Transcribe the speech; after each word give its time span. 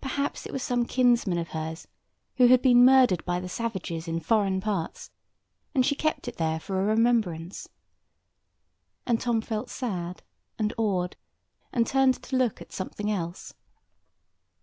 Perhaps 0.00 0.46
it 0.46 0.52
was 0.54 0.62
some 0.62 0.86
kinsman 0.86 1.36
of 1.36 1.48
hers, 1.50 1.86
who 2.38 2.46
had 2.46 2.62
been 2.62 2.86
murdered 2.86 3.22
by 3.26 3.38
the 3.38 3.50
savages 3.50 4.08
in 4.08 4.18
foreign 4.18 4.62
parts, 4.62 5.10
and 5.74 5.84
she 5.84 5.94
kept 5.94 6.26
it 6.26 6.38
there 6.38 6.58
for 6.58 6.80
a 6.80 6.86
remembrance." 6.86 7.68
And 9.04 9.20
Tom 9.20 9.42
felt 9.42 9.68
sad, 9.68 10.22
and 10.58 10.72
awed, 10.78 11.16
and 11.70 11.86
turned 11.86 12.14
to 12.22 12.36
look 12.38 12.62
at 12.62 12.72
something 12.72 13.10
else. 13.10 13.52